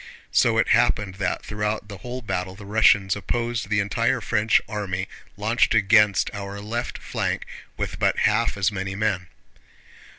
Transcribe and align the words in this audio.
So 0.31 0.57
it 0.57 0.69
happened 0.69 1.13
that 1.21 1.45
throughout 1.45 1.87
the 1.87 1.99
whole 1.99 2.23
battle 2.23 2.55
the 2.55 2.65
Russians 2.65 3.15
opposed 3.15 3.69
the 3.69 3.79
entire 3.79 4.19
French 4.19 4.59
army 4.67 5.07
launched 5.37 5.75
against 5.75 6.31
our 6.33 6.59
left 6.59 6.97
flank 6.97 7.45
with 7.77 7.99
but 7.99 8.17
half 8.25 8.57
as 8.57 8.71
many 8.71 8.95
men. 8.95 9.27